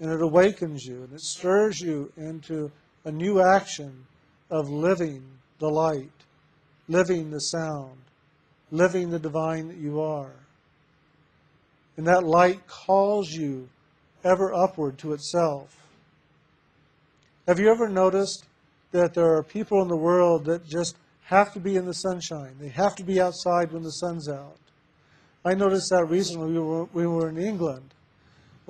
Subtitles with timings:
[0.00, 2.70] and it awakens you and it stirs you into
[3.04, 4.06] a new action
[4.50, 5.22] of living
[5.58, 6.10] the light,
[6.88, 7.98] living the sound,
[8.70, 10.32] living the divine that you are.
[11.96, 13.68] And that light calls you
[14.24, 15.76] ever upward to itself.
[17.46, 18.46] Have you ever noticed
[18.92, 22.56] that there are people in the world that just have to be in the sunshine?
[22.58, 24.56] They have to be outside when the sun's out.
[25.44, 27.94] I noticed that recently we were, we were in England.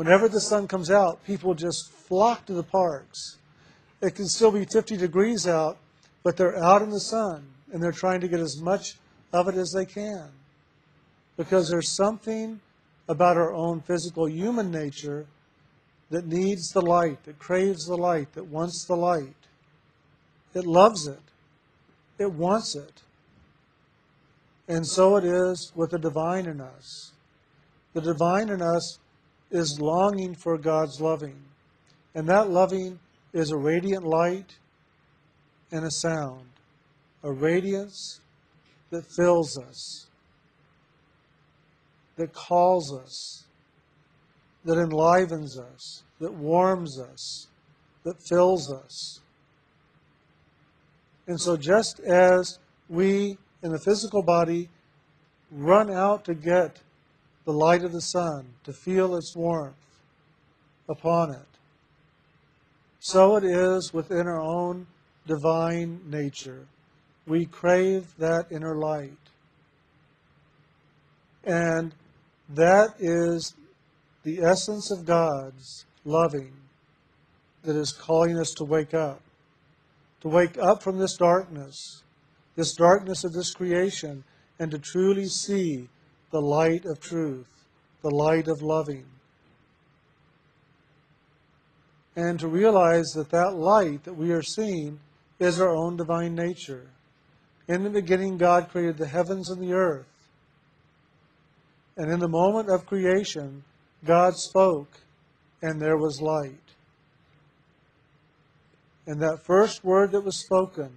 [0.01, 3.37] Whenever the sun comes out, people just flock to the parks.
[4.01, 5.77] It can still be 50 degrees out,
[6.23, 8.97] but they're out in the sun and they're trying to get as much
[9.35, 10.31] of it as they can.
[11.37, 12.63] Because there's something
[13.11, 15.27] about our own physical human nature
[16.09, 19.37] that needs the light, that craves the light, that wants the light.
[20.55, 21.21] It loves it.
[22.19, 23.03] It wants it.
[24.67, 27.13] And so it is with the divine in us.
[27.93, 28.99] The divine in us
[29.51, 31.37] is longing for God's loving.
[32.15, 32.99] And that loving
[33.33, 34.59] is a radiant light
[35.71, 36.47] and a sound,
[37.23, 38.21] a radiance
[38.91, 40.07] that fills us,
[42.17, 43.45] that calls us,
[44.65, 47.47] that enlivens us, that warms us,
[48.05, 49.21] that fills us.
[51.27, 54.69] And so, just as we in the physical body
[55.51, 56.81] run out to get
[57.51, 59.75] the light of the sun, to feel its warmth
[60.89, 61.49] upon it,
[63.01, 64.87] so it is within our own
[65.27, 66.69] divine nature.
[67.27, 69.19] We crave that inner light.
[71.43, 71.93] And
[72.51, 73.55] that is
[74.23, 76.53] the essence of God's loving
[77.65, 79.21] that is calling us to wake up.
[80.21, 82.05] To wake up from this darkness,
[82.55, 84.23] this darkness of this creation,
[84.61, 85.89] and to truly see
[86.31, 87.49] the light of truth,
[88.03, 89.05] the light of loving.
[92.17, 95.01] And to realize that that light that we are seeing
[95.39, 96.87] is our own divine nature.
[97.69, 100.07] In the beginning, God created the heavens and the earth.
[101.97, 103.63] And in the moment of creation,
[104.05, 105.01] God spoke,
[105.63, 106.59] and there was light.
[109.07, 110.91] And that first word that was spoken,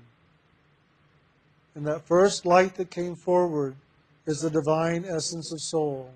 [1.76, 3.76] and that first light that came forward,
[4.26, 6.12] is the divine essence of soul.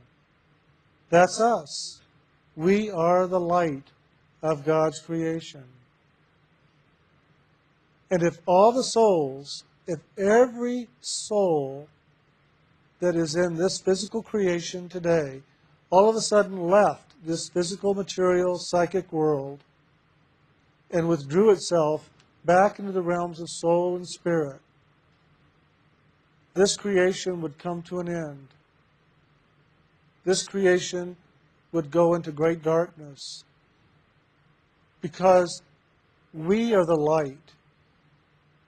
[1.09, 2.01] That's us.
[2.56, 3.91] We are the light
[4.41, 5.63] of God's creation.
[8.09, 11.88] And if all the souls, if every soul
[13.00, 15.41] that is in this physical creation today
[15.89, 19.63] all of a sudden left this physical, material, psychic world
[20.91, 22.09] and withdrew itself
[22.45, 24.59] back into the realms of soul and spirit,
[26.57, 28.47] this creation would come to an end.
[30.25, 31.16] This creation
[31.72, 33.44] would go into great darkness
[35.00, 35.62] because
[36.34, 37.53] we are the light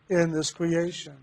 [0.10, 1.18] in this creation.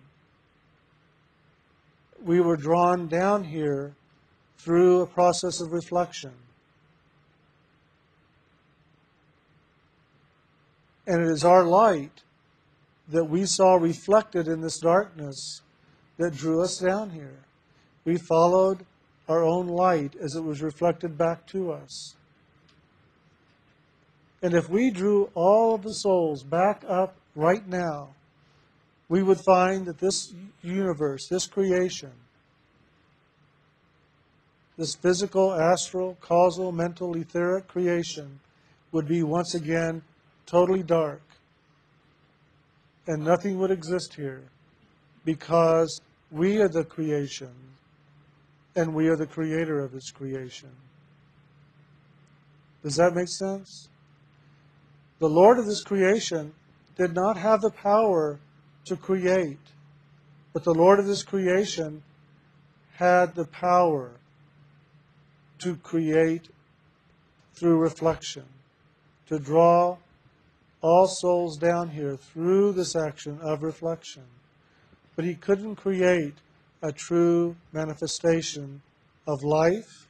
[2.24, 3.94] We were drawn down here
[4.58, 6.32] through a process of reflection.
[11.06, 12.24] And it is our light
[13.08, 15.62] that we saw reflected in this darkness
[16.18, 17.38] that drew us down here.
[18.04, 18.84] We followed
[19.28, 22.14] our own light as it was reflected back to us.
[24.42, 28.10] And if we drew all of the souls back up right now,
[29.08, 30.32] we would find that this
[30.62, 32.12] universe, this creation,
[34.76, 38.40] this physical, astral, causal, mental, etheric creation
[38.92, 40.02] would be once again
[40.44, 41.22] totally dark.
[43.06, 44.42] And nothing would exist here
[45.24, 46.00] because
[46.36, 47.54] we are the creation
[48.74, 50.70] and we are the creator of this creation.
[52.82, 53.88] Does that make sense?
[55.18, 56.52] The Lord of this creation
[56.96, 58.38] did not have the power
[58.84, 59.58] to create,
[60.52, 62.02] but the Lord of this creation
[62.94, 64.12] had the power
[65.60, 66.48] to create
[67.54, 68.44] through reflection,
[69.26, 69.96] to draw
[70.82, 74.22] all souls down here through this action of reflection.
[75.16, 76.34] But he couldn't create
[76.82, 78.82] a true manifestation
[79.26, 80.06] of life,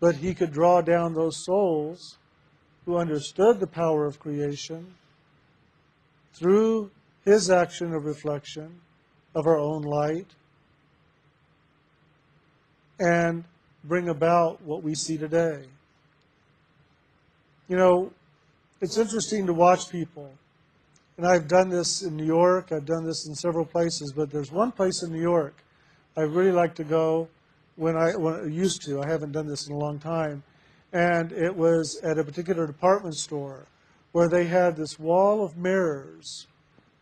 [0.00, 2.18] but he could draw down those souls
[2.84, 4.94] who understood the power of creation
[6.34, 6.90] through
[7.24, 8.80] his action of reflection
[9.34, 10.26] of our own light
[13.00, 13.44] and
[13.84, 15.64] bring about what we see today.
[17.68, 18.12] You know,
[18.80, 20.30] it's interesting to watch people.
[21.16, 24.50] And I've done this in New York, I've done this in several places, but there's
[24.50, 25.54] one place in New York
[26.16, 27.28] I really like to go
[27.74, 29.02] when I, when I used to.
[29.02, 30.44] I haven't done this in a long time.
[30.92, 33.66] and it was at a particular department store
[34.12, 36.46] where they had this wall of mirrors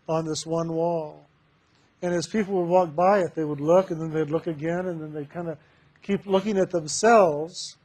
[0.08, 1.26] on this one wall.
[2.00, 4.86] And as people would walk by it, they would look, and then they'd look again,
[4.86, 5.58] and then they'd kind of
[6.02, 7.76] keep looking at themselves.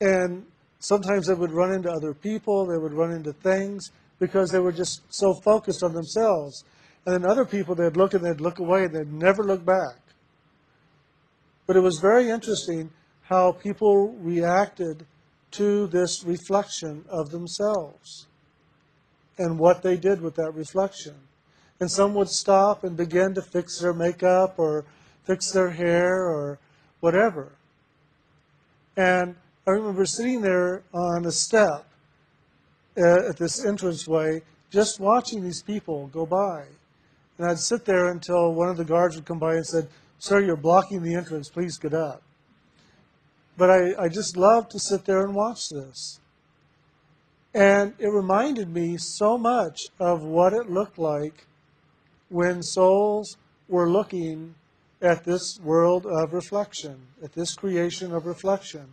[0.00, 0.44] And
[0.80, 3.92] sometimes they would run into other people, they would run into things,
[4.26, 6.64] because they were just so focused on themselves.
[7.04, 9.98] And then other people, they'd look and they'd look away, and they'd never look back.
[11.66, 12.90] But it was very interesting
[13.22, 15.04] how people reacted
[15.52, 18.26] to this reflection of themselves
[19.36, 21.14] and what they did with that reflection.
[21.80, 24.84] And some would stop and begin to fix their makeup or
[25.24, 26.58] fix their hair or
[27.00, 27.52] whatever.
[28.96, 29.36] And
[29.66, 31.86] I remember sitting there on a step
[32.96, 36.64] at this entranceway, just watching these people go by.
[37.38, 39.88] And I'd sit there until one of the guards would come by and said,
[40.18, 41.48] Sir, you're blocking the entrance.
[41.48, 42.22] Please get up.
[43.56, 46.20] But I, I just loved to sit there and watch this.
[47.52, 51.46] And it reminded me so much of what it looked like
[52.28, 53.36] when souls
[53.68, 54.54] were looking
[55.00, 58.86] at this world of reflection, at this creation of reflection.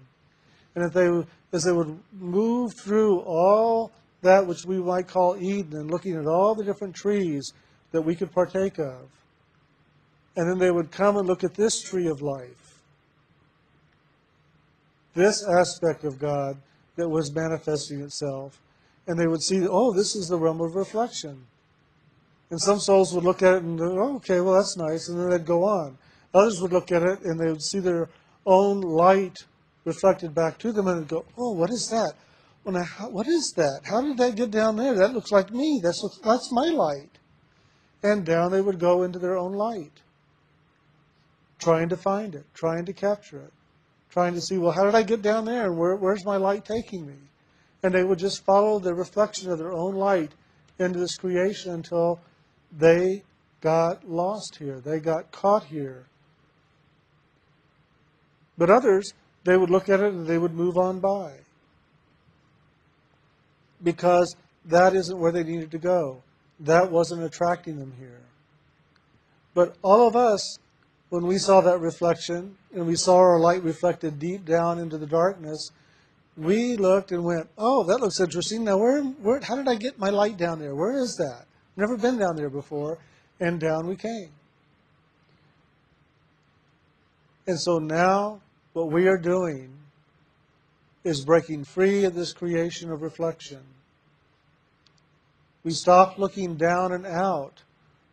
[0.76, 1.10] And if they,
[1.52, 6.26] as they would move through all that which we might call Eden and looking at
[6.26, 7.54] all the different trees
[7.92, 9.10] that we could partake of,
[10.36, 12.82] and then they would come and look at this tree of life,
[15.14, 16.58] this aspect of God
[16.96, 18.60] that was manifesting itself,
[19.08, 21.46] and they would see, oh, this is the realm of reflection.
[22.50, 25.20] And some souls would look at it and go, oh, okay, well, that's nice, and
[25.20, 25.98] then they'd go on.
[26.34, 28.10] Others would look at it and they would see their
[28.46, 29.46] own light
[29.86, 32.14] reflected back to them and go, oh, what is that?
[32.64, 33.82] Well, now, how, what is that?
[33.84, 34.96] How did that get down there?
[34.96, 35.80] That looks like me.
[35.84, 37.18] That's, that's my light.
[38.04, 40.02] And down they would go into their own light,
[41.60, 43.54] trying to find it, trying to capture it,
[44.10, 45.66] trying to see, well, how did I get down there?
[45.66, 47.18] And where, where's my light taking me?
[47.84, 50.32] And they would just follow the reflection of their own light
[50.78, 52.20] into this creation until
[52.72, 53.24] they
[53.62, 54.80] got lost here.
[54.80, 56.06] They got caught here.
[58.58, 59.14] But others,
[59.44, 61.34] they would look at it and they would move on by.
[63.84, 64.36] Because
[64.66, 66.22] that isn't where they needed to go.
[66.60, 68.22] That wasn't attracting them here.
[69.54, 70.60] But all of us,
[71.10, 75.08] when we saw that reflection and we saw our light reflected deep down into the
[75.08, 75.72] darkness,
[76.38, 78.64] we looked and went, "Oh, that looks interesting.
[78.64, 80.76] Now, where, where, how did I get my light down there?
[80.76, 81.46] Where is that?
[81.76, 83.00] Never been down there before."
[83.40, 84.30] And down we came.
[87.48, 88.40] And so now,
[88.74, 89.72] what we are doing
[91.04, 93.62] is breaking free of this creation of reflection.
[95.64, 97.64] We stop looking down and out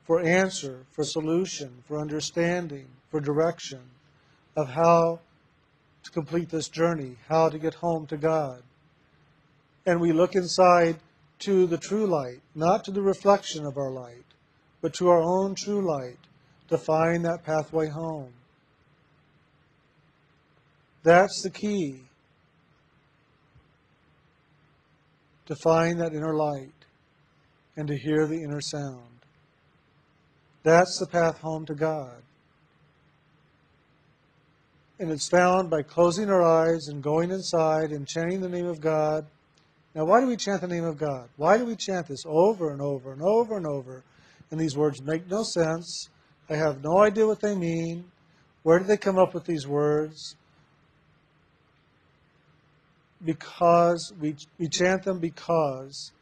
[0.04, 3.80] for answer, for solution, for understanding, for direction
[4.56, 5.20] of how
[6.02, 8.62] to complete this journey, how to get home to God.
[9.86, 10.96] And we look inside
[11.40, 14.24] to the true light, not to the reflection of our light,
[14.80, 16.18] but to our own true light
[16.68, 18.32] to find that pathway home.
[21.02, 22.02] That's the key
[25.46, 26.72] to find that inner light
[27.76, 29.08] and to hear the inner sound.
[30.62, 32.22] That's the path home to God.
[35.00, 38.80] And it's found by closing our eyes and going inside and chanting the name of
[38.80, 39.24] God.
[39.94, 41.28] Now, why do we chant the name of God?
[41.36, 44.02] Why do we chant this over and over and over and over?
[44.50, 46.08] And these words make no sense.
[46.50, 48.04] I have no idea what they mean.
[48.64, 50.34] Where did they come up with these words?
[53.24, 56.12] Because we, we chant them because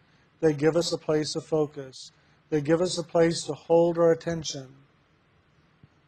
[0.41, 2.13] they give us a place of focus.
[2.51, 4.69] They give us a place to hold our attention.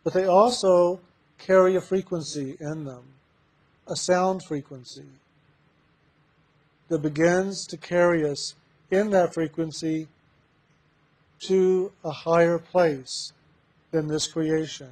[0.04, 1.00] But they also
[1.38, 3.04] carry a frequency in them,
[3.87, 5.07] a sound frequency
[6.88, 8.54] that begins to carry us
[8.90, 10.09] in that frequency
[11.40, 13.33] to a higher place
[13.90, 14.90] than this creation.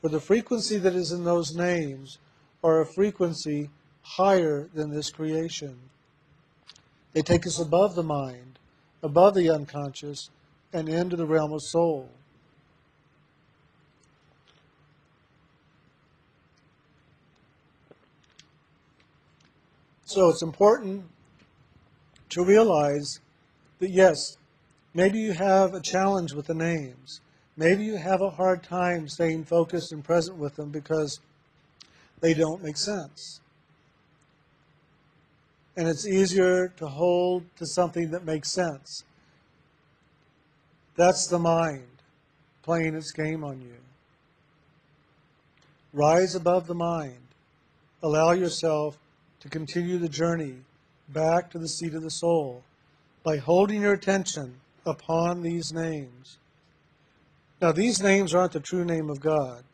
[0.00, 2.18] For the frequency that is in those names
[2.62, 3.70] are a frequency
[4.04, 5.76] higher than this creation.
[7.12, 8.58] They take us above the mind,
[9.02, 10.30] above the unconscious,
[10.72, 12.10] and into the realm of soul.
[20.04, 21.06] So it's important
[22.30, 23.20] to realize
[23.78, 24.36] that yes,
[24.92, 27.20] maybe you have a challenge with the names.
[27.56, 31.20] Maybe you have a hard time staying focused and present with them because
[32.20, 33.40] they don't make sense.
[35.76, 39.04] And it's easier to hold to something that makes sense.
[40.96, 41.86] That's the mind
[42.62, 43.74] playing its game on you.
[45.92, 47.18] Rise above the mind.
[48.02, 48.96] Allow yourself
[49.40, 50.56] to continue the journey
[51.08, 52.62] back to the seat of the soul
[53.22, 54.54] by holding your attention
[54.86, 56.38] upon these names.
[57.60, 59.64] Now, these names aren't the true name of God.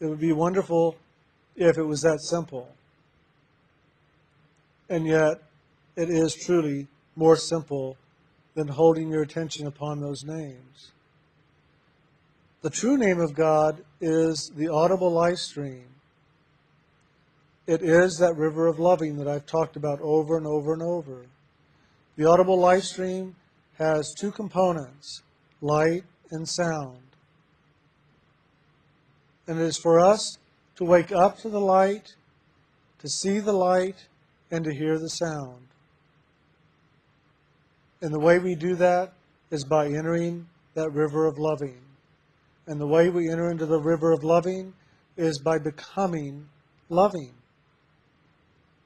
[0.00, 0.96] It would be wonderful
[1.56, 2.68] if it was that simple.
[4.88, 5.42] And yet,
[5.96, 7.96] it is truly more simple
[8.54, 10.92] than holding your attention upon those names.
[12.62, 15.86] The true name of God is the audible life stream.
[17.66, 21.26] It is that river of loving that I've talked about over and over and over.
[22.16, 23.36] The audible life stream
[23.78, 25.22] has two components
[25.60, 26.98] light and sound.
[29.46, 30.38] And it is for us
[30.76, 32.14] to wake up to the light,
[33.00, 34.06] to see the light,
[34.50, 35.68] and to hear the sound.
[38.00, 39.12] And the way we do that
[39.50, 41.80] is by entering that river of loving.
[42.66, 44.74] And the way we enter into the river of loving
[45.16, 46.48] is by becoming
[46.88, 47.32] loving.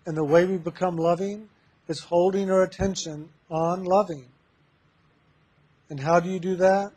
[0.06, 1.48] And the way we become loving
[1.88, 4.26] is holding our attention on loving.
[5.90, 6.92] And how do you do that?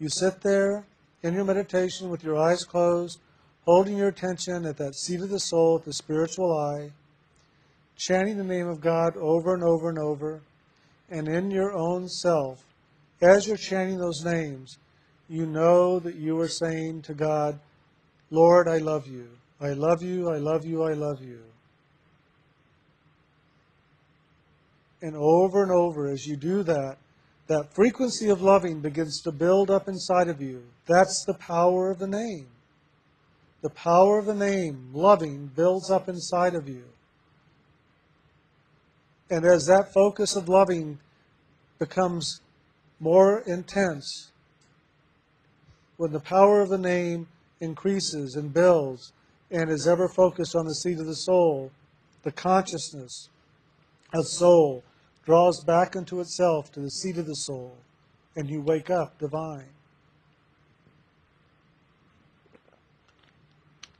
[0.00, 0.84] You sit there
[1.22, 3.20] in your meditation with your eyes closed,
[3.64, 6.90] holding your attention at that seat of the soul, the spiritual eye,
[7.96, 10.42] chanting the name of God over and over and over,
[11.10, 12.64] and in your own self,
[13.20, 14.78] as you're chanting those names,
[15.28, 17.58] you know that you are saying to God,
[18.30, 19.28] Lord, I love you.
[19.60, 21.40] I love you, I love you, I love you.
[25.00, 26.96] And over and over, as you do that,
[27.46, 30.64] that frequency of loving begins to build up inside of you.
[30.86, 32.48] That's the power of the name.
[33.62, 36.84] The power of the name, loving, builds up inside of you.
[39.30, 40.98] And as that focus of loving
[41.78, 42.40] becomes
[43.00, 44.30] more intense,
[45.96, 47.26] when the power of the name
[47.60, 49.12] increases and builds
[49.50, 51.70] and is ever focused on the seat of the soul,
[52.22, 53.28] the consciousness
[54.12, 54.84] of soul
[55.24, 57.76] draws back into itself to the seat of the soul,
[58.36, 59.68] and you wake up divine.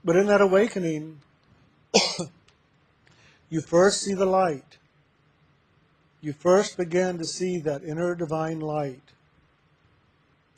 [0.05, 1.21] But in that awakening,
[3.51, 4.79] you first see the light.
[6.27, 9.13] You first begin to see that inner divine light.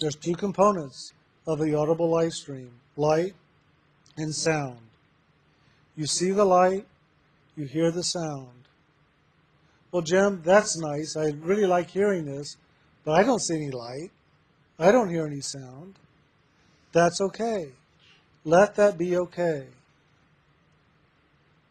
[0.00, 1.12] There's two components
[1.46, 3.34] of the audible life stream light
[4.16, 4.78] and sound.
[5.94, 6.86] You see the light,
[7.54, 8.64] you hear the sound.
[9.92, 11.18] Well, Jim, that's nice.
[11.18, 12.56] I really like hearing this,
[13.04, 14.10] but I don't see any light.
[14.78, 15.96] I don't hear any sound.
[16.92, 17.72] That's okay.
[18.42, 19.66] Let that be okay.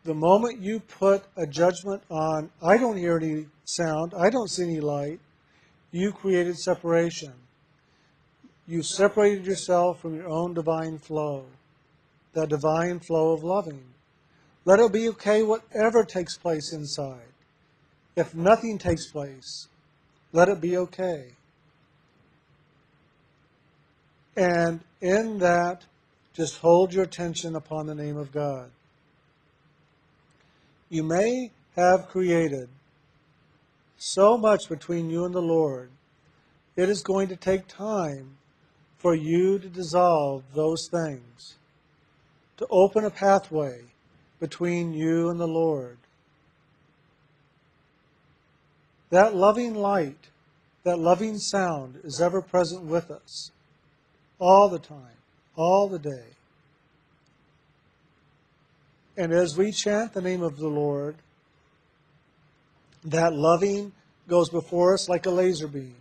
[0.03, 4.63] The moment you put a judgment on, I don't hear any sound, I don't see
[4.63, 5.19] any light,
[5.91, 7.33] you created separation.
[8.65, 11.45] You separated yourself from your own divine flow,
[12.33, 13.83] that divine flow of loving.
[14.65, 17.33] Let it be okay whatever takes place inside.
[18.15, 19.67] If nothing takes place,
[20.31, 21.33] let it be okay.
[24.35, 25.83] And in that,
[26.33, 28.69] just hold your attention upon the name of God.
[30.89, 32.69] You may have created
[33.97, 35.89] so much between you and the Lord,
[36.75, 38.37] it is going to take time
[38.97, 41.55] for you to dissolve those things,
[42.57, 43.81] to open a pathway
[44.39, 45.97] between you and the Lord
[49.09, 50.27] that loving light,
[50.83, 53.51] that loving sound is ever present with us
[54.39, 55.17] all the time,
[55.55, 56.25] all the day.
[59.15, 61.15] And as we chant the name of the Lord,
[63.11, 63.93] that loving
[64.27, 65.95] goes before us like a laser beam.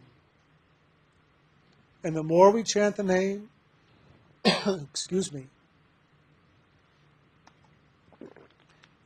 [2.03, 3.49] And the more we chant the name,
[4.45, 5.47] excuse me,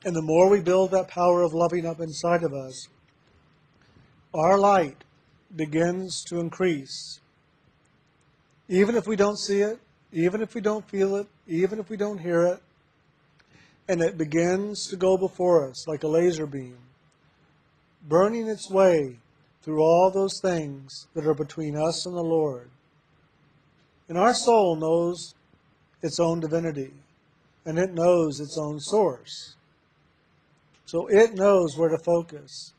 [0.04, 2.88] and the more we build that power of loving up inside of us,
[4.32, 5.04] our light
[5.54, 7.20] begins to increase.
[8.68, 9.78] Even if we don't see it,
[10.12, 12.62] even if we don't feel it, even if we don't hear it,
[13.88, 16.76] and it begins to go before us like a laser beam,
[18.08, 19.16] burning its way
[19.62, 22.70] through all those things that are between us and the Lord.
[24.08, 25.34] And our soul knows
[26.02, 26.92] its own divinity,
[27.64, 29.54] and it knows its own source.
[30.86, 32.72] So it knows where to focus.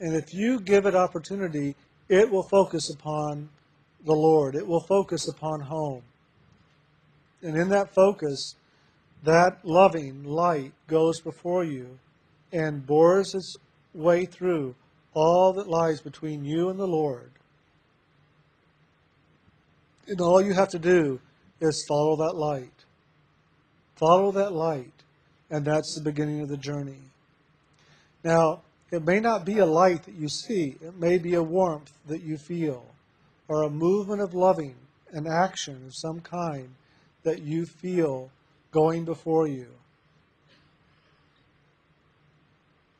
[0.00, 1.76] And if you give it opportunity,
[2.08, 3.48] it will focus upon
[4.04, 4.54] the Lord.
[4.54, 6.02] It will focus upon home.
[7.42, 8.56] And in that focus,
[9.22, 11.98] that loving light goes before you
[12.52, 13.56] and bores its
[13.94, 14.74] way through
[15.14, 17.30] all that lies between you and the Lord.
[20.08, 21.20] And all you have to do
[21.60, 22.84] is follow that light.
[23.96, 24.90] Follow that light.
[25.50, 26.98] and that's the beginning of the journey.
[28.24, 31.92] Now, it may not be a light that you see, it may be a warmth
[32.06, 32.86] that you feel,
[33.46, 34.74] or a movement of loving,
[35.12, 36.70] an action of some kind
[37.22, 38.30] that you feel
[38.72, 39.68] going before you.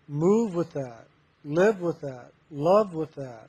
[0.09, 1.07] Move with that,
[1.45, 3.49] live with that, love with that,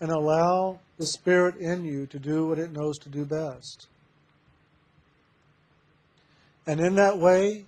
[0.00, 3.86] and allow the Spirit in you to do what it knows to do best.
[6.66, 7.64] And in that way,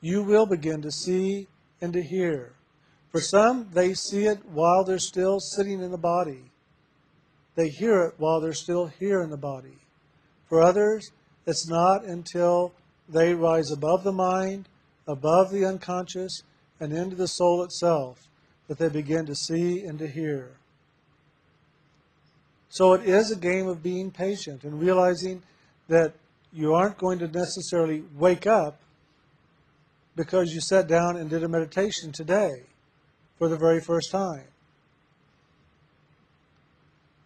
[0.00, 1.46] you will begin to see
[1.80, 2.52] and to hear.
[3.12, 6.50] For some, they see it while they're still sitting in the body.
[7.54, 9.78] They hear it while they're still here in the body.
[10.48, 11.12] For others,
[11.46, 12.72] it's not until
[13.08, 14.68] they rise above the mind,
[15.06, 16.42] above the unconscious,
[16.80, 18.28] and into the soul itself
[18.68, 20.52] that they begin to see and to hear.
[22.68, 25.42] So it is a game of being patient and realizing
[25.88, 26.14] that
[26.52, 28.80] you aren't going to necessarily wake up
[30.16, 32.62] because you sat down and did a meditation today
[33.38, 34.44] for the very first time.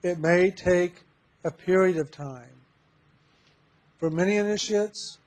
[0.02, 1.02] It may take
[1.44, 2.50] a period of time.
[3.98, 5.17] For many initiates,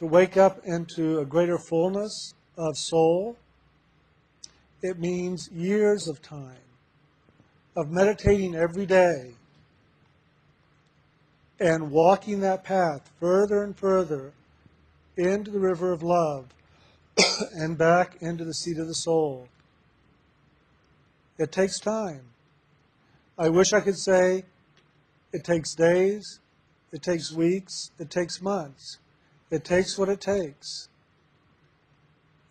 [0.00, 3.36] to wake up into a greater fullness of soul,
[4.80, 6.56] it means years of time
[7.76, 9.34] of meditating every day
[11.60, 14.32] and walking that path further and further
[15.18, 16.46] into the river of love
[17.52, 19.48] and back into the seat of the soul.
[21.36, 22.22] It takes time.
[23.38, 24.44] I wish I could say
[25.34, 26.40] it takes days,
[26.90, 28.99] it takes weeks, it takes months.
[29.50, 30.88] It takes what it takes.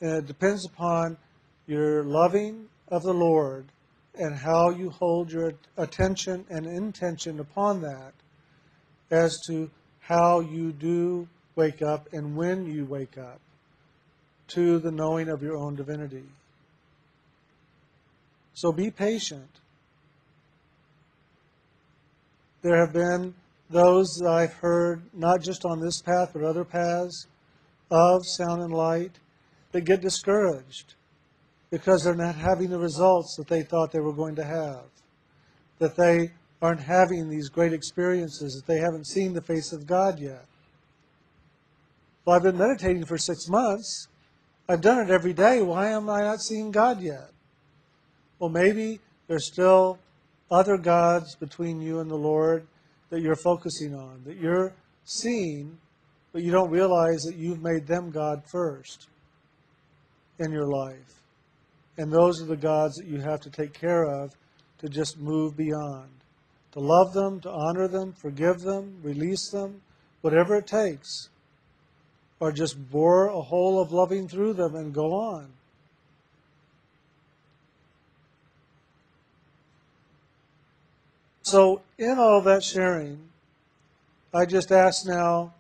[0.01, 1.17] And it depends upon
[1.67, 3.65] your loving of the Lord
[4.15, 8.13] and how you hold your attention and intention upon that
[9.11, 13.39] as to how you do wake up and when you wake up
[14.47, 16.25] to the knowing of your own divinity.
[18.53, 19.49] So be patient.
[22.61, 23.33] There have been
[23.69, 27.27] those that I've heard, not just on this path, but other paths
[27.91, 29.19] of sound and light,
[29.71, 30.95] that get discouraged
[31.69, 34.85] because they're not having the results that they thought they were going to have,
[35.77, 40.19] that they aren't having these great experiences, that they haven't seen the face of God
[40.19, 40.45] yet.
[42.25, 44.07] Well, I've been meditating for six months.
[44.67, 45.61] I've done it every day.
[45.61, 47.29] Why am I not seeing God yet?
[48.39, 49.99] Well, maybe there's still
[50.51, 52.67] other gods between you and the Lord
[53.09, 55.77] that you're focusing on, that you're seeing,
[56.31, 59.07] but you don't realize that you've made them God first
[60.39, 61.21] in your life.
[61.97, 64.33] And those are the gods that you have to take care of
[64.79, 66.09] to just move beyond.
[66.73, 69.81] To love them, to honor them, forgive them, release them,
[70.21, 71.29] whatever it takes.
[72.39, 75.49] Or just bore a hole of loving through them and go on.
[81.49, 83.17] So, in all that sharing,
[84.31, 85.51] I just ask now,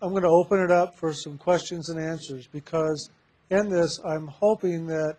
[0.00, 3.10] I'm going to open it up for some questions and answers because
[3.50, 5.16] in this, I'm hoping that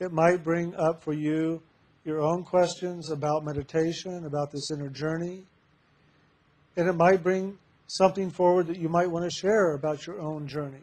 [0.00, 1.62] it might bring up for you
[2.04, 5.44] your own questions about meditation, about this inner journey,
[6.76, 7.56] and it might bring
[7.86, 10.82] something forward that you might want to share about your own journey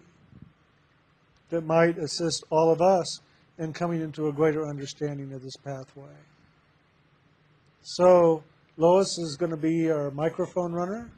[1.50, 3.20] that might assist all of us
[3.58, 6.16] in coming into a greater understanding of this pathway.
[7.82, 8.44] So
[8.78, 11.10] Lois is going to be our microphone runner.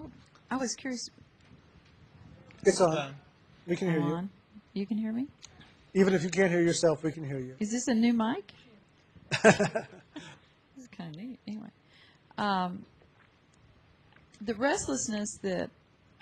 [0.00, 0.10] Oh,
[0.50, 1.08] I was curious.
[2.64, 3.14] It's on.
[3.66, 4.14] We can hear you.
[4.14, 4.30] On.
[4.72, 5.26] You can hear me?
[5.94, 7.56] Even if you can't hear yourself, we can hear you.
[7.58, 8.52] Is this a new mic?
[10.76, 11.38] This is kind of neat.
[11.46, 11.68] Anyway,
[12.38, 12.84] um,
[14.40, 15.68] the restlessness that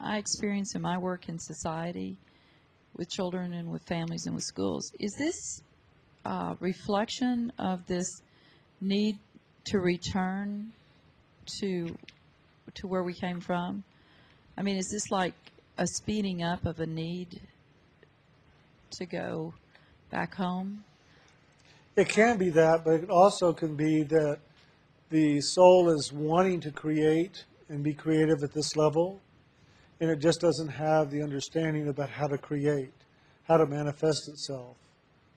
[0.01, 2.16] I experience in my work in society
[2.98, 5.62] with children and with families and with schools is this
[6.26, 8.20] uh, reflection of this
[8.80, 9.16] need
[9.64, 10.72] to return
[11.61, 11.96] to
[12.74, 13.82] to where we came from?
[14.56, 15.34] I mean, is this like
[15.78, 17.40] a speeding up of a need
[18.90, 19.54] to go
[20.11, 20.84] back home?
[21.96, 24.38] It can be that, but it also can be that
[25.11, 29.20] the soul is wanting to create and be creative at this level,
[30.00, 32.92] and it just doesn't have the understanding about how to create,
[33.46, 34.76] how to manifest itself,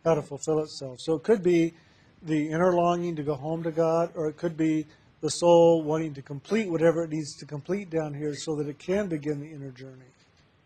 [0.06, 1.00] how to fulfill itself.
[1.00, 1.74] So it could be
[2.22, 4.86] the inner longing to go home to God, or it could be
[5.22, 8.80] the soul wanting to complete whatever it needs to complete down here so that it
[8.80, 10.12] can begin the inner journey.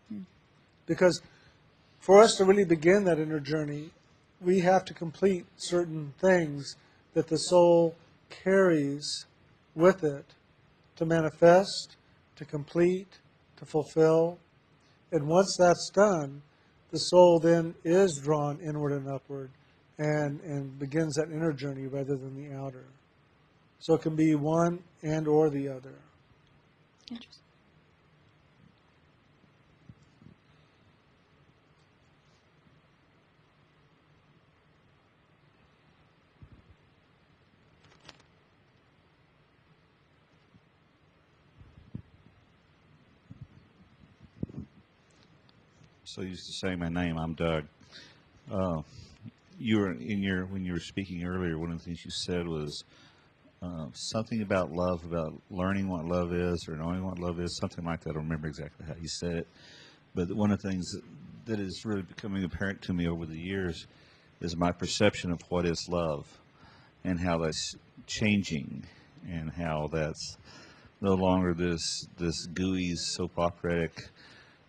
[0.08, 0.20] Hmm.
[0.86, 1.20] Because
[2.00, 3.90] for us to really begin that inner journey,
[4.40, 6.76] we have to complete certain things
[7.14, 7.94] that the soul
[8.28, 9.24] carries
[9.74, 10.26] with it
[10.96, 11.96] to manifest,
[12.36, 13.18] to complete,
[13.56, 14.38] to fulfill.
[15.12, 16.42] And once that's done,
[16.90, 19.50] the soul then is drawn inward and upward
[19.98, 22.86] and, and begins that inner journey rather than the outer.
[23.78, 25.94] So it can be one and or the other.
[27.10, 27.45] Interesting.
[46.16, 47.18] So used to say my name.
[47.18, 47.66] I'm Doug.
[48.50, 48.80] Uh,
[49.58, 51.58] you were in your when you were speaking earlier.
[51.58, 52.84] One of the things you said was
[53.62, 57.84] uh, something about love, about learning what love is or knowing what love is, something
[57.84, 58.10] like that.
[58.10, 59.48] I don't remember exactly how you said it,
[60.14, 60.96] but one of the things
[61.44, 63.86] that is really becoming apparent to me over the years
[64.40, 66.26] is my perception of what is love
[67.04, 67.76] and how that's
[68.06, 68.86] changing
[69.30, 70.38] and how that's
[71.02, 74.08] no longer this this gooey soap operatic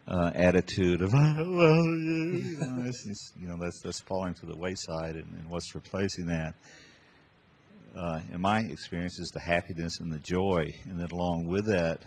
[0.08, 2.58] uh, attitude of love you.
[2.60, 6.28] Know, this is- you know, that's that's falling to the wayside, and, and what's replacing
[6.28, 6.54] that,
[7.96, 12.02] uh, in my experience, is the happiness and the joy, and then along with that,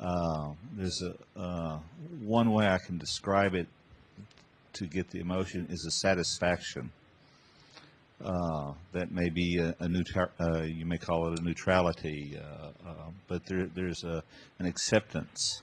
[0.00, 1.78] uh, there's a uh,
[2.22, 3.66] one way I can describe it
[4.72, 6.90] to get the emotion is a satisfaction.
[8.22, 12.66] Uh, that may be a, a neutral, uh, you may call it a neutrality, uh,
[12.86, 12.94] uh,
[13.28, 14.22] but there, there's a,
[14.58, 15.62] an acceptance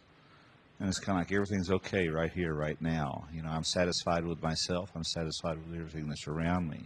[0.79, 3.25] and it's kind of like everything's okay right here, right now.
[3.33, 4.91] You know, I'm satisfied with myself.
[4.95, 6.81] I'm satisfied with everything that's around me,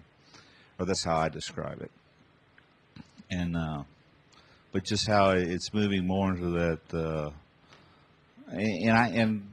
[0.80, 1.92] or that's how I describe it.
[3.30, 3.84] And uh,
[4.72, 7.32] but just how it's moving more into that, uh,
[8.52, 9.52] and, I and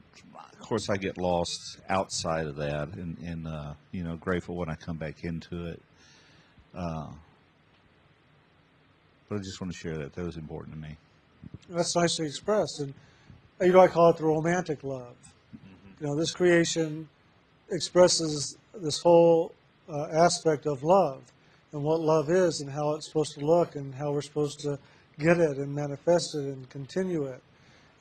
[0.53, 4.69] of course I get lost outside of that, and, and uh, you know, grateful when
[4.69, 5.83] I come back into it.
[6.75, 7.09] Uh,
[9.29, 10.15] but I just want to share that.
[10.15, 10.97] That was important to me.
[11.69, 12.81] That's nicely expressed.
[12.81, 12.95] And,
[13.61, 15.17] you know, I call it the romantic love.
[16.01, 17.09] You know, this creation
[17.71, 19.53] expresses this whole
[19.89, 21.23] uh, aspect of love
[21.73, 24.79] and what love is and how it's supposed to look and how we're supposed to
[25.19, 27.43] get it and manifest it and continue it.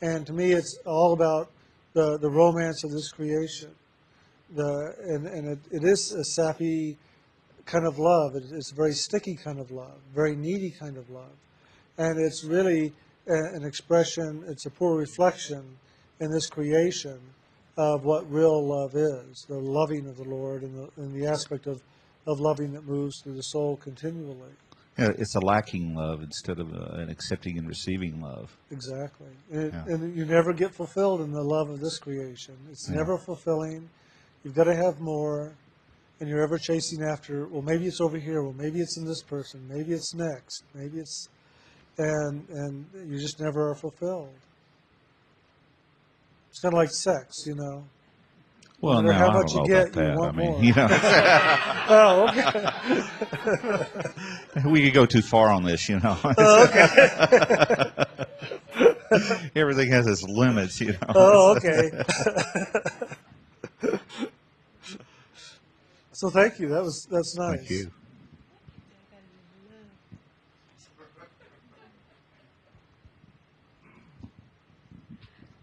[0.01, 1.49] And to me, it's all about
[1.93, 3.71] the, the romance of this creation.
[4.55, 6.97] The, and and it, it is a sappy
[7.65, 8.35] kind of love.
[8.35, 11.35] It, it's a very sticky kind of love, very needy kind of love.
[11.97, 12.93] And it's really
[13.27, 15.77] an expression, it's a poor reflection
[16.19, 17.19] in this creation
[17.77, 21.67] of what real love is the loving of the Lord and the, and the aspect
[21.67, 21.81] of,
[22.25, 24.51] of loving that moves through the soul continually.
[24.97, 28.57] Yeah, it's a lacking love instead of uh, an accepting and receiving love.
[28.71, 29.27] Exactly.
[29.51, 29.93] And, it, Yeah.
[29.93, 32.55] and you never get fulfilled in the love of this creation.
[32.71, 32.95] It's Yeah.
[32.95, 33.89] never fulfilling.
[34.43, 35.53] You've got to have more.
[36.19, 38.41] And you're ever chasing after, well, maybe it's over here.
[38.41, 39.61] Well, maybe it's in this person.
[39.69, 40.63] Maybe it's next.
[40.73, 41.29] Maybe it's,
[41.97, 44.33] and, and you just never are fulfilled.
[46.49, 47.85] It's kind of like sex, you know.
[48.79, 50.15] Well, no, how I much you get, you that.
[50.17, 50.63] want I mean, more.
[50.63, 50.87] you know,
[51.89, 52.65] Oh, okay.
[54.69, 56.17] we could go too far on this, you know.
[56.37, 57.89] Oh, okay.
[59.55, 60.97] Everything has its limits, you know.
[61.15, 61.89] oh, okay.
[66.11, 66.67] so thank you.
[66.69, 67.57] That was that's nice.
[67.57, 67.91] Thank you.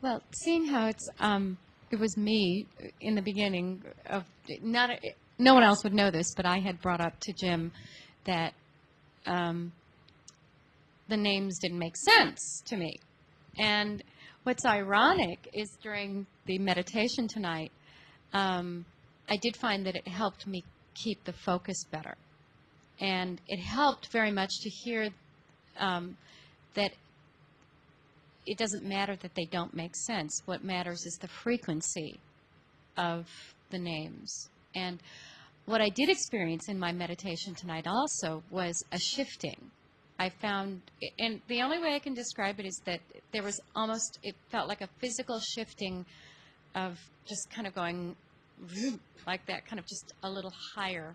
[0.04, 1.56] Well, seeing how it's, um,
[1.90, 2.66] it was me
[3.00, 4.24] in the beginning of,
[4.62, 4.90] not,
[5.38, 7.72] no one else would know this, but I had brought up to Jim
[8.26, 8.52] that
[9.24, 9.72] um,
[11.08, 12.98] the names didn't make sense to me.
[13.58, 14.04] And
[14.42, 17.72] what's ironic is during the meditation tonight,
[18.34, 18.84] um,
[19.30, 22.14] I did find that it helped me keep the focus better.
[23.00, 25.08] And it helped very much to hear
[25.80, 26.18] um,
[26.74, 26.92] that
[28.46, 30.42] it doesn't matter that they don't make sense.
[30.44, 32.18] What matters is the frequency
[32.96, 33.26] of
[33.70, 34.48] the names.
[34.74, 35.00] And
[35.66, 39.70] what I did experience in my meditation tonight also was a shifting.
[40.18, 40.80] I found,
[41.18, 43.00] and the only way I can describe it is that
[43.33, 46.04] there was almost, it felt like a physical shifting
[46.74, 48.14] of just kind of going
[49.26, 51.14] like that, kind of just a little higher,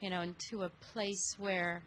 [0.00, 1.82] you know, into a place where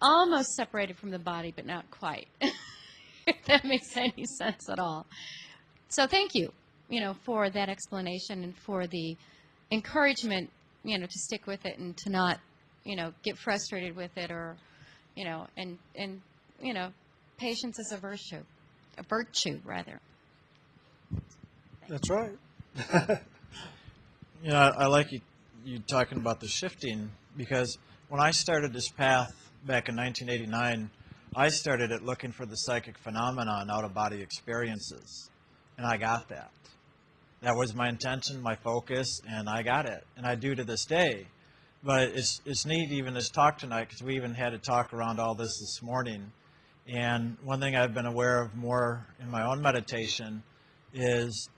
[0.00, 2.28] almost separated from the body, but not quite.
[3.26, 5.06] if that makes any sense at all.
[5.88, 6.52] So thank you,
[6.88, 9.16] you know, for that explanation and for the
[9.70, 10.50] encouragement,
[10.82, 12.40] you know, to stick with it and to not,
[12.84, 14.56] you know, get frustrated with it or,
[15.16, 16.20] you know, and and
[16.60, 16.90] you know,
[17.38, 18.42] patience is a virtue,
[18.98, 20.00] a virtue rather.
[21.88, 22.36] That's right.
[24.44, 25.22] You know, I, I like you,
[25.64, 27.78] you talking about the shifting because
[28.10, 30.90] when I started this path back in 1989,
[31.34, 35.30] I started it looking for the psychic phenomena and out of body experiences.
[35.78, 36.50] And I got that.
[37.40, 40.04] That was my intention, my focus, and I got it.
[40.16, 41.26] And I do to this day.
[41.82, 45.18] But it's, it's neat even this talk tonight because we even had a talk around
[45.18, 46.32] all this this morning.
[46.86, 50.42] And one thing I've been aware of more in my own meditation
[50.92, 51.48] is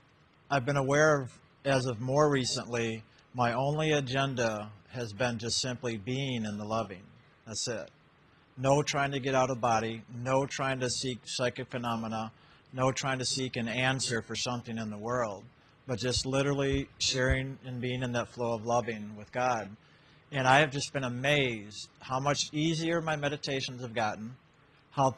[0.49, 5.97] I've been aware of, as of more recently, my only agenda has been just simply
[5.97, 7.03] being in the loving.
[7.45, 7.89] That's it.
[8.57, 12.31] No trying to get out of body, no trying to seek psychic phenomena,
[12.73, 15.43] no trying to seek an answer for something in the world,
[15.85, 19.69] but just literally sharing and being in that flow of loving with God.
[20.31, 24.35] And I have just been amazed how much easier my meditations have gotten,
[24.91, 25.15] how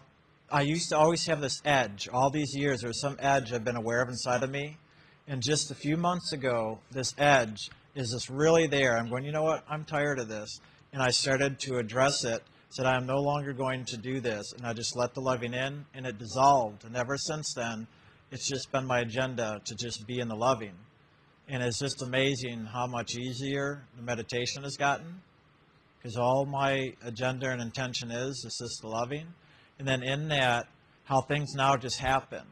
[0.51, 2.09] I used to always have this edge.
[2.11, 4.77] All these years, there was some edge I've been aware of inside of me.
[5.27, 8.97] And just a few months ago, this edge is just really there.
[8.97, 9.63] I'm going, you know what?
[9.69, 10.59] I'm tired of this.
[10.91, 14.53] And I started to address it, said, I'm no longer going to do this.
[14.53, 16.85] And I just let the loving in, and it dissolved.
[16.85, 17.87] And ever since then,
[18.31, 20.75] it's just been my agenda to just be in the loving.
[21.47, 25.21] And it's just amazing how much easier the meditation has gotten.
[25.97, 29.25] Because all my agenda and intention is, is just the loving.
[29.79, 30.67] And then in that,
[31.05, 32.43] how things now just happen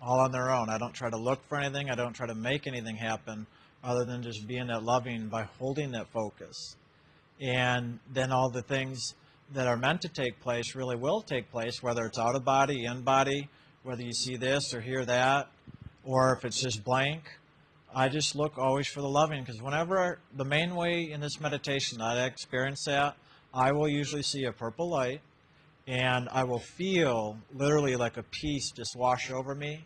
[0.00, 0.68] all on their own.
[0.68, 1.88] I don't try to look for anything.
[1.88, 3.46] I don't try to make anything happen
[3.84, 6.76] other than just being that loving by holding that focus.
[7.40, 9.14] And then all the things
[9.52, 12.84] that are meant to take place really will take place, whether it's out of body,
[12.84, 13.48] in body,
[13.82, 15.48] whether you see this or hear that,
[16.04, 17.22] or if it's just blank.
[17.94, 21.98] I just look always for the loving because whenever the main way in this meditation
[21.98, 23.16] that I experience that,
[23.52, 25.20] I will usually see a purple light
[25.86, 29.84] and I will feel literally like a peace just wash over me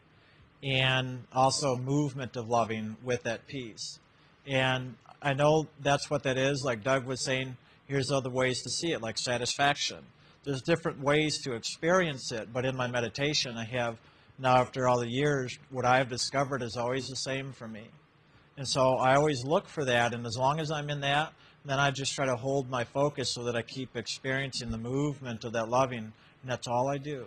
[0.62, 3.98] and also movement of loving with that peace.
[4.46, 6.62] And I know that's what that is.
[6.64, 9.98] Like Doug was saying, here's other ways to see it, like satisfaction.
[10.44, 13.98] There's different ways to experience it, but in my meditation, I have
[14.38, 17.84] now, after all the years, what I have discovered is always the same for me.
[18.58, 21.32] And so I always look for that, and as long as I'm in that,
[21.64, 25.44] then I just try to hold my focus so that I keep experiencing the movement
[25.44, 26.12] of that loving, and
[26.44, 27.26] that's all I do.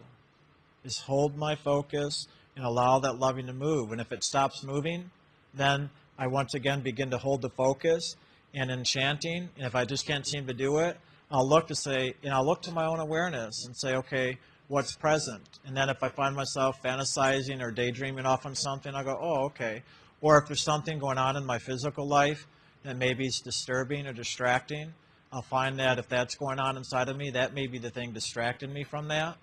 [0.84, 3.92] Is hold my focus and allow that loving to move.
[3.92, 5.10] And if it stops moving,
[5.54, 8.16] then I once again begin to hold the focus
[8.54, 9.50] and enchanting.
[9.58, 10.98] And if I just can't seem to do it,
[11.32, 14.96] I'll look to say, and I'll look to my own awareness and say, okay, what's
[14.96, 15.60] present?
[15.66, 19.46] And then if I find myself fantasizing or daydreaming off on something, I'll go, oh,
[19.46, 19.84] okay.
[20.22, 22.48] Or if there's something going on in my physical life
[22.84, 24.94] that maybe is disturbing or distracting,
[25.32, 28.12] I'll find that if that's going on inside of me, that may be the thing
[28.12, 29.38] distracting me from that.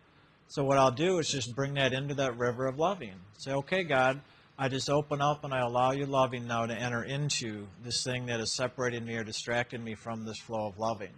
[0.49, 3.15] So what I'll do is just bring that into that river of loving.
[3.39, 4.21] Say, okay, God,
[4.59, 8.25] I just open up and I allow your loving now to enter into this thing
[8.27, 11.13] that is separating me or distracting me from this flow of loving.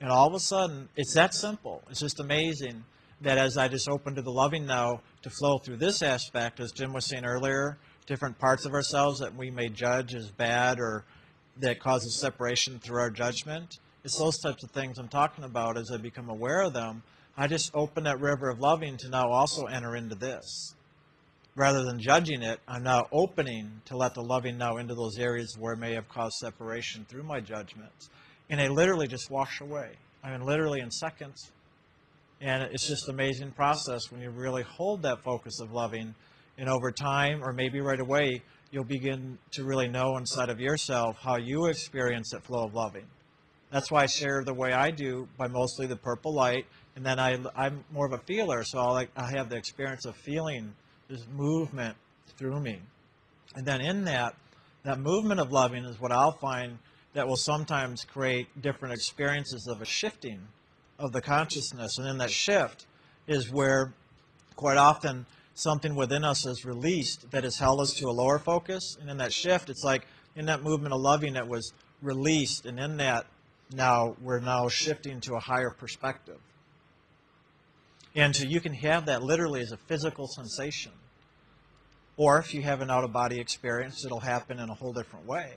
[0.00, 1.84] And all of a sudden, it's that simple.
[1.88, 2.82] It's just amazing
[3.20, 6.72] that as I just open to the loving now to flow through this aspect, as
[6.72, 11.04] Jim was saying earlier, different parts of ourselves that we may judge as bad or
[11.58, 13.78] that causes separation through our judgment.
[14.02, 17.04] It's those types of things I'm talking about as I become aware of them.
[17.36, 20.74] I just open that river of loving to now also enter into this.
[21.54, 25.56] Rather than judging it, I'm now opening to let the loving now into those areas
[25.58, 28.08] where it may have caused separation through my judgments.
[28.48, 29.90] And they literally just wash away.
[30.24, 31.52] I mean, literally in seconds.
[32.40, 36.14] And it's just an amazing process when you really hold that focus of loving.
[36.56, 41.18] And over time, or maybe right away, you'll begin to really know inside of yourself
[41.20, 43.04] how you experience that flow of loving.
[43.70, 47.18] That's why I share the way I do by mostly the purple light, and then
[47.18, 50.74] I, I'm more of a feeler, so I like I have the experience of feeling
[51.08, 51.96] this movement
[52.36, 52.80] through me,
[53.54, 54.34] and then in that,
[54.84, 56.78] that movement of loving is what I'll find
[57.14, 60.40] that will sometimes create different experiences of a shifting
[60.98, 62.86] of the consciousness, and in that shift
[63.26, 63.92] is where
[64.56, 68.96] quite often something within us is released that has held us to a lower focus.
[69.00, 72.66] And in that shift, it's like in that movement of loving that was released.
[72.66, 73.26] And in that,
[73.74, 76.38] now we're now shifting to a higher perspective.
[78.14, 80.92] And so you can have that literally as a physical sensation.
[82.16, 85.26] Or if you have an out of body experience, it'll happen in a whole different
[85.26, 85.54] way.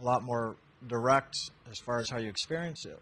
[0.00, 0.56] A lot more
[0.86, 1.36] direct
[1.70, 3.00] as far as how you experience it.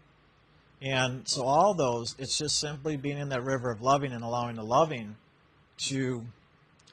[0.81, 4.55] And so all those, it's just simply being in that river of loving and allowing
[4.55, 5.15] the loving
[5.77, 6.23] to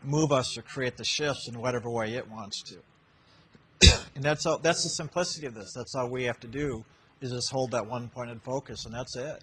[0.03, 3.99] move us to create the shifts in whatever way it wants to.
[4.15, 5.73] and that's all, that's the simplicity of this.
[5.75, 6.85] That's all we have to do
[7.21, 9.43] is just hold that one pointed focus, and that's it.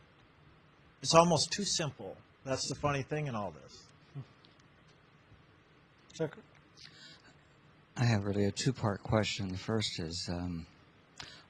[1.01, 2.17] It's almost too simple.
[2.45, 4.23] That's the funny thing in all this.
[6.13, 6.31] Check.
[7.97, 9.49] I have really a two-part question.
[9.49, 10.65] The first is um,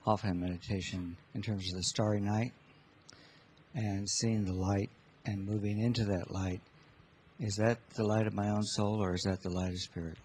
[0.06, 2.54] offhand meditation in terms of the starry night,
[3.76, 4.90] and seeing the light
[5.26, 6.62] and moving into that light,
[7.40, 10.18] is that the light of my own soul or is that the light of spirit?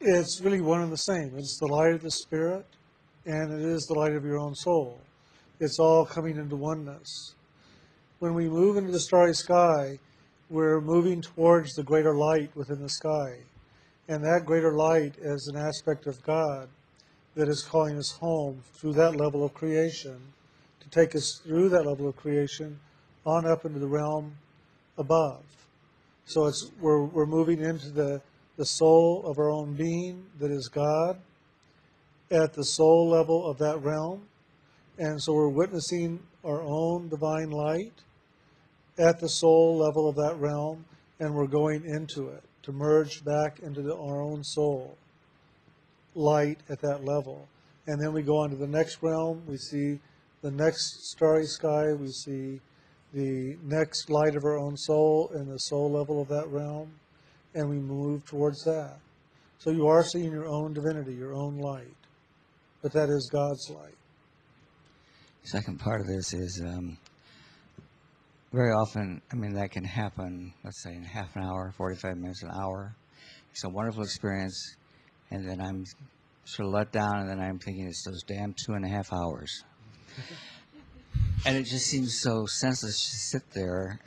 [0.00, 1.32] It's really one and the same.
[1.36, 2.64] It's the light of the Spirit,
[3.26, 5.00] and it is the light of your own soul.
[5.60, 7.34] It's all coming into oneness.
[8.20, 9.98] When we move into the starry sky,
[10.50, 13.38] we're moving towards the greater light within the sky.
[14.08, 16.68] And that greater light is an aspect of God
[17.34, 20.18] that is calling us home through that level of creation,
[20.80, 22.78] to take us through that level of creation
[23.26, 24.34] on up into the realm
[24.96, 25.42] above.
[26.24, 28.20] So it's we're, we're moving into the,
[28.56, 31.18] the soul of our own being that is God
[32.30, 34.22] at the soul level of that realm.
[34.98, 37.92] And so we're witnessing our own divine light
[38.98, 40.84] at the soul level of that realm,
[41.20, 44.96] and we're going into it to merge back into the, our own soul
[46.14, 47.46] light at that level.
[47.86, 49.42] And then we go on to the next realm.
[49.46, 50.00] We see
[50.42, 51.92] the next starry sky.
[51.92, 52.60] We see
[53.14, 56.90] the next light of our own soul and the soul level of that realm.
[57.54, 58.98] And we move towards that.
[59.58, 61.96] So you are seeing your own divinity, your own light.
[62.82, 63.94] But that is God's light.
[65.50, 66.98] Second part of this is um,
[68.52, 72.42] very often, I mean, that can happen, let's say, in half an hour, 45 minutes,
[72.42, 72.94] an hour.
[73.52, 74.76] It's a wonderful experience,
[75.30, 75.86] and then I'm
[76.44, 79.10] sort of let down, and then I'm thinking it's those damn two and a half
[79.10, 79.64] hours.
[81.46, 84.00] and it just seems so senseless to sit there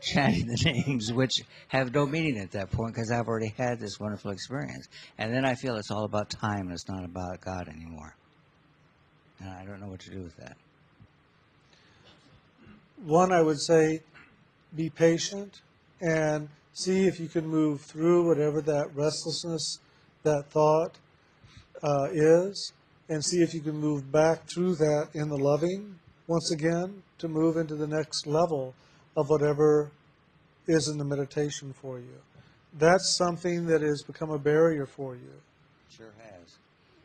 [0.00, 4.00] chanting the names, which have no meaning at that point because I've already had this
[4.00, 4.88] wonderful experience.
[5.16, 8.16] And then I feel it's all about time and it's not about God anymore.
[9.38, 10.56] And I don't know what to do with that.
[13.04, 14.02] One, I would say,
[14.74, 15.60] be patient
[16.00, 19.80] and see if you can move through whatever that restlessness,
[20.22, 20.98] that thought
[21.82, 22.72] uh, is,
[23.08, 27.28] and see if you can move back through that in the loving once again to
[27.28, 28.74] move into the next level
[29.16, 29.90] of whatever
[30.66, 32.20] is in the meditation for you.
[32.78, 35.32] That's something that has become a barrier for you.
[35.88, 36.58] Sure has.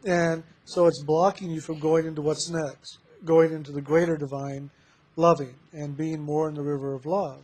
[0.06, 4.70] And so it's blocking you from going into what's next, going into the greater divine
[5.16, 7.42] loving and being more in the river of love.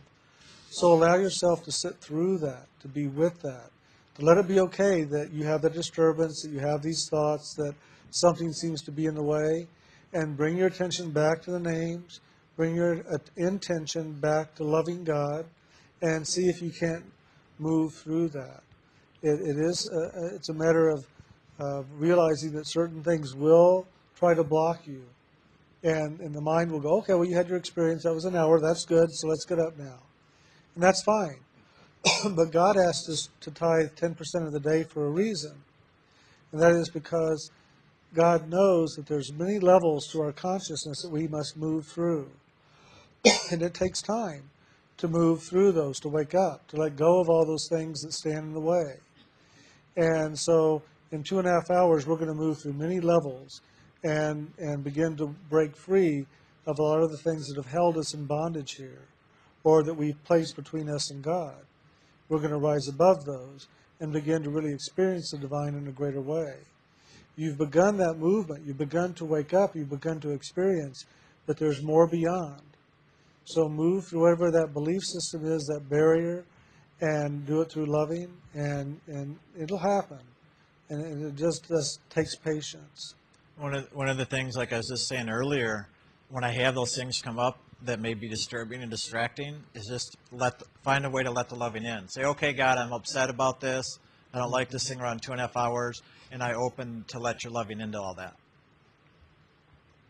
[0.70, 3.70] So allow yourself to sit through that, to be with that,
[4.16, 7.54] to let it be okay that you have the disturbance, that you have these thoughts,
[7.54, 7.74] that
[8.10, 9.66] something seems to be in the way,
[10.12, 12.20] and bring your attention back to the names,
[12.56, 15.44] bring your uh, intention back to loving God,
[16.02, 17.04] and see if you can't
[17.58, 18.62] move through that.
[19.22, 21.06] It, it is a, it's a matter of
[21.60, 25.02] uh, realizing that certain things will try to block you.
[25.82, 28.02] And, and the mind will go, okay, well, you had your experience.
[28.02, 28.60] That was an hour.
[28.60, 29.10] That's good.
[29.12, 29.98] So let's get up now.
[30.74, 31.40] And that's fine.
[32.36, 35.54] but God asked us to tithe 10% of the day for a reason.
[36.52, 37.50] And that is because
[38.14, 42.28] God knows that there's many levels to our consciousness that we must move through.
[43.50, 44.50] and it takes time
[44.98, 48.12] to move through those, to wake up, to let go of all those things that
[48.12, 48.96] stand in the way.
[49.96, 53.60] And so in two and a half hours, we're going to move through many levels
[54.02, 56.26] and, and begin to break free
[56.66, 59.08] of a lot of the things that have held us in bondage here
[59.64, 61.56] or that we've placed between us and God.
[62.28, 63.68] We're going to rise above those
[64.00, 66.54] and begin to really experience the divine in a greater way.
[67.36, 68.66] You've begun that movement.
[68.66, 69.74] You've begun to wake up.
[69.74, 71.04] You've begun to experience
[71.46, 72.62] that there's more beyond.
[73.44, 76.44] So move through whatever that belief system is, that barrier,
[77.00, 80.20] and do it through loving, and, and it'll happen.
[80.88, 83.14] And it- just, just takes patience.
[83.60, 85.86] One of, one of the things, like I was just saying earlier,
[86.30, 90.16] when I have those things come up that may be disturbing and distracting, is just
[90.32, 92.08] let find a way to let the loving in.
[92.08, 93.98] Say, okay, God, I'm upset about this.
[94.32, 96.00] I don't like this thing around two and a half hours,
[96.32, 98.34] and I open to let your loving into all that.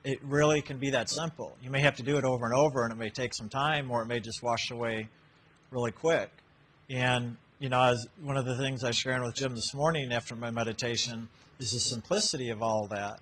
[0.04, 1.56] It really can be that simple.
[1.60, 3.90] You may have to do it over and over, and it may take some time,
[3.90, 5.08] or it may just wash away
[5.72, 6.30] really quick.
[6.88, 10.12] And you know, as one of the things I was sharing with Jim this morning
[10.12, 13.18] after my meditation is the simplicity of all that.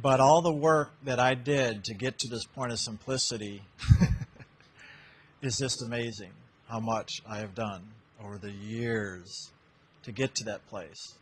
[0.00, 3.62] But all the work that I did to get to this point of simplicity
[5.42, 6.30] is just amazing
[6.68, 7.82] how much I have done
[8.24, 9.50] over the years
[10.04, 11.16] to get to that place.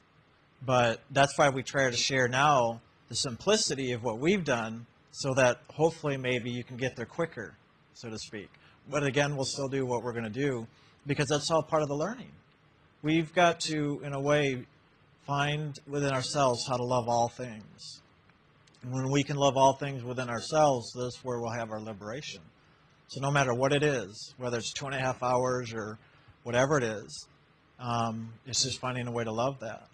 [0.64, 5.34] But that's why we try to share now the simplicity of what we've done so
[5.34, 7.54] that hopefully maybe you can get there quicker,
[7.94, 8.48] so to speak.
[8.88, 10.66] But again, we'll still do what we're going to do
[11.06, 12.30] because that's all part of the learning.
[13.02, 14.66] We've got to, in a way,
[15.26, 18.02] find within ourselves how to love all things.
[18.84, 22.40] When we can love all things within ourselves, that's where we'll have our liberation.
[23.08, 25.98] So no matter what it is, whether it's two and a half hours or
[26.44, 27.26] whatever it is,
[27.80, 29.88] um, it's just finding a way to love that.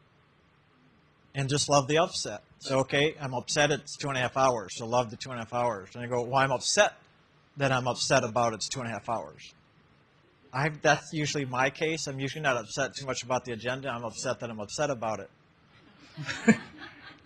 [1.35, 2.43] And just love the upset.
[2.59, 5.41] So, okay, I'm upset it's two and a half hours, so love the two and
[5.41, 5.91] a half hours.
[5.95, 6.95] And I go, well, I'm upset
[7.57, 9.55] then I'm upset about it's two and a half hours.
[10.53, 12.07] I, that's usually my case.
[12.07, 13.89] I'm usually not upset too much about the agenda.
[13.89, 15.31] I'm upset that I'm upset about it.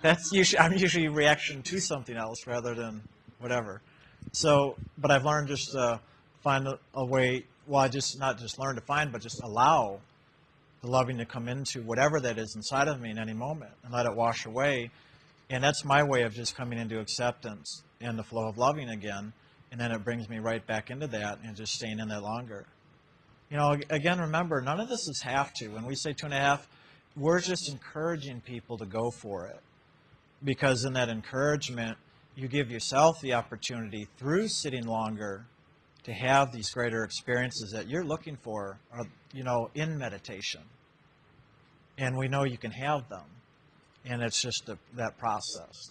[0.00, 3.02] that's usually I'm usually reaction to something else rather than
[3.38, 3.80] whatever.
[4.32, 6.00] So, but I've learned just to
[6.42, 7.44] find a, a way.
[7.66, 10.00] Well, I just not just learn to find, but just allow
[10.80, 13.92] the loving to come into whatever that is inside of me in any moment and
[13.92, 14.90] let it wash away.
[15.50, 19.32] And that's my way of just coming into acceptance and the flow of loving again.
[19.70, 22.66] And then it brings me right back into that and just staying in there longer.
[23.50, 25.68] You know, again, remember, none of this is have to.
[25.68, 26.68] When we say two and a half,
[27.16, 29.60] we're just encouraging people to go for it.
[30.44, 31.96] Because in that encouragement,
[32.36, 35.44] you give yourself the opportunity through sitting longer
[36.04, 40.62] to have these greater experiences that you're looking for, or, you know, in meditation.
[41.98, 43.24] And we know you can have them.
[44.04, 45.90] And it's just a, that process.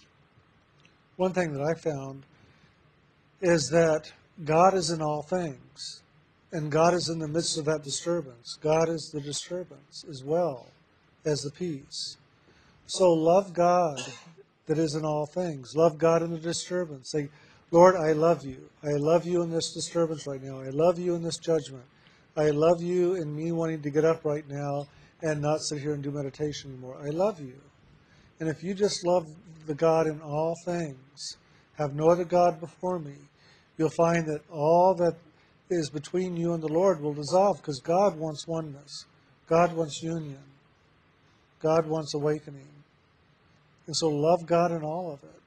[1.17, 2.23] One thing that I found
[3.41, 4.11] is that
[4.45, 6.01] God is in all things,
[6.51, 8.57] and God is in the midst of that disturbance.
[8.61, 10.67] God is the disturbance as well
[11.25, 12.17] as the peace.
[12.85, 13.99] So love God
[14.68, 15.76] that is in all things.
[15.76, 17.11] Love God in the disturbance.
[17.11, 17.30] Say,
[17.72, 18.70] Lord, I love you.
[18.84, 20.61] I love you in this disturbance right now.
[20.61, 21.84] I love you in this judgment.
[22.38, 24.88] I love you in me wanting to get up right now
[25.22, 26.97] and not sit here and do meditation anymore.
[27.03, 27.55] I love you.
[28.39, 29.26] And if you just love
[29.65, 31.38] the God in all things,
[31.78, 33.15] have no other God before me,
[33.78, 35.15] you'll find that all that
[35.70, 39.05] is between you and the Lord will dissolve because God wants oneness.
[39.47, 40.43] God wants union.
[41.59, 42.76] God wants awakening.
[43.88, 45.41] And so love God in all of it.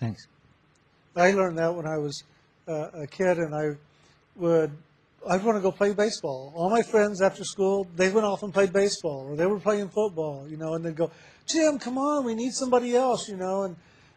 [0.00, 0.26] Thanks.
[1.16, 2.24] I learned that when I was
[2.68, 3.76] uh, a kid, and I
[4.36, 4.72] would
[5.28, 6.52] I'd want to go play baseball.
[6.54, 9.88] All my friends after school, they went off and played baseball, or they were playing
[9.88, 11.10] football, you know, and they'd go,
[11.46, 13.76] Jim, come on, we need somebody else, you know, and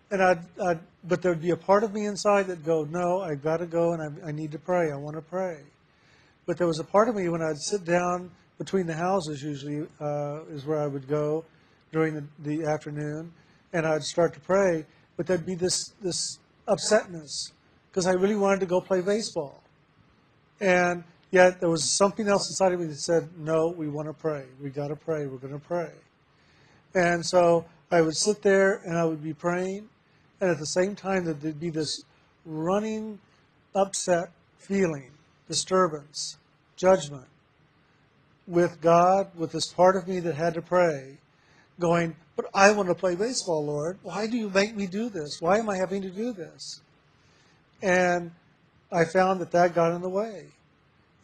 [0.10, 3.44] and I'd, I'd but there'd be a part of me inside that'd go, no, I've
[3.44, 4.92] got to go, and I, I need to pray.
[4.92, 5.60] I want to pray.
[6.46, 9.86] But there was a part of me when I'd sit down between the houses, usually
[10.02, 11.46] uh, is where I would go
[11.92, 13.32] during the, the afternoon,
[13.74, 14.86] and I'd start to pray.
[15.16, 17.52] But there'd be this this upsetness
[17.90, 19.64] because I really wanted to go play baseball,
[20.60, 24.14] and yet there was something else inside of me that said, "No, we want to
[24.14, 24.46] pray.
[24.62, 25.26] We got to pray.
[25.26, 25.92] We're going to pray."
[26.94, 29.90] And so I would sit there and I would be praying,
[30.42, 32.04] and at the same time there'd be this
[32.46, 33.20] running,
[33.76, 35.12] upset feeling,
[35.48, 36.38] disturbance,
[36.76, 37.28] judgment
[38.48, 41.18] with God, with this part of me that had to pray,
[41.80, 43.98] going, But I want to play baseball, Lord.
[44.04, 45.42] Why do you make me do this?
[45.42, 46.82] Why am I having to do this?
[47.82, 48.32] And
[48.92, 50.46] I found that that got in the way.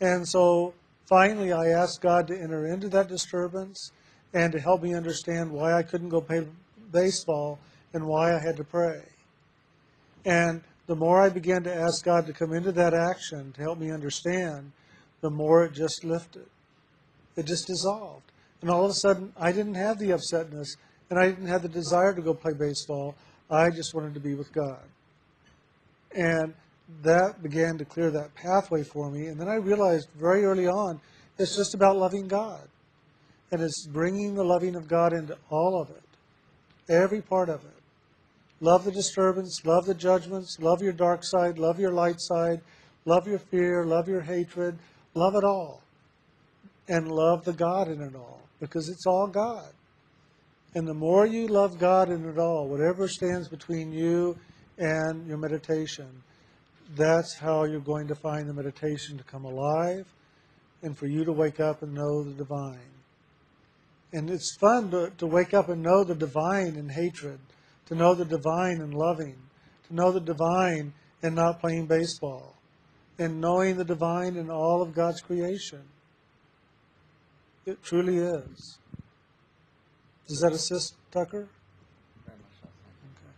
[0.01, 0.74] And so
[1.06, 3.91] finally, I asked God to enter into that disturbance
[4.34, 6.45] and to help me understand why I couldn't go play
[6.91, 7.60] baseball
[7.93, 9.01] and why I had to pray.
[10.26, 13.80] And the more I began to ask God to come into that action to help
[13.80, 14.72] me understand,
[15.22, 16.47] the more it just lifted.
[17.36, 18.33] It just dissolved.
[18.64, 20.78] And all of a sudden, I didn't have the upsetness
[21.09, 23.14] and I didn't have the desire to go play baseball.
[23.51, 24.80] I just wanted to be with God.
[26.16, 26.53] And
[27.01, 29.28] that began to clear that pathway for me.
[29.28, 31.01] And then I realized very early on
[31.38, 32.61] it's just about loving God.
[33.51, 36.03] And it's bringing the loving of God into all of it,
[36.88, 37.82] every part of it.
[38.61, 42.61] Love the disturbance, love the judgments, love your dark side, love your light side,
[43.03, 44.80] love your fear, love your hatred,
[45.16, 45.82] love it all.
[46.88, 49.68] And love the God in it all, because it's all God.
[50.74, 54.38] And the more you love God in it all, whatever stands between you
[54.78, 56.07] and your meditation,
[56.95, 60.05] that's how you're going to find the meditation to come alive
[60.82, 62.80] and for you to wake up and know the divine.
[64.14, 67.39] And it's fun to, to wake up and know the divine in hatred,
[67.88, 69.36] to know the divine in loving,
[69.89, 72.55] to know the divine in not playing baseball,
[73.20, 75.82] and knowing the divine in all of God's creation.
[77.66, 78.78] It truly is.
[80.28, 81.47] Does that assist, Tucker?
[82.26, 82.59] Very much.
[82.64, 83.34] Okay.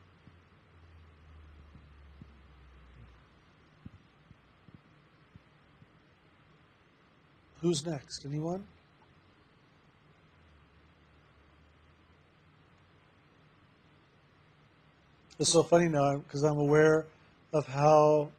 [7.61, 8.25] Who's next?
[8.25, 8.63] Anyone?
[15.37, 17.05] It's so funny now because I'm aware
[17.53, 18.29] of how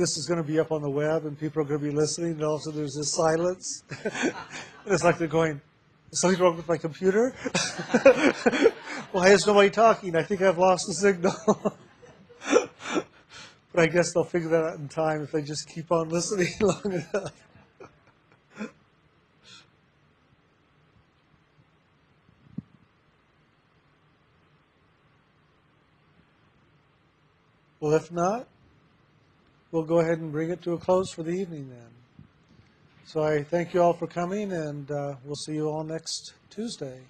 [0.00, 1.92] this is going to be up on the web and people are going to be
[1.94, 3.84] listening, and also there's this silence.
[4.02, 4.32] and
[4.86, 5.60] it's like they're going,
[6.10, 7.34] "Is something wrong with my computer?
[9.12, 10.16] Why is nobody talking?
[10.16, 11.34] I think I've lost the signal.
[13.72, 16.48] but I guess they'll figure that out in time if they just keep on listening
[16.60, 17.32] long enough.
[27.80, 28.46] Well, if not,
[29.72, 32.26] we'll go ahead and bring it to a close for the evening then.
[33.04, 37.00] So I thank you all for coming, and uh, we'll see you all next Tuesday.